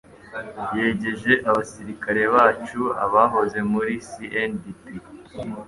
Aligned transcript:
yegereje 0.77 1.33
abasirikare 1.49 2.21
bacu( 2.33 2.81
abahoze 3.05 3.59
muri 3.71 3.93
CNDP, 4.09 4.81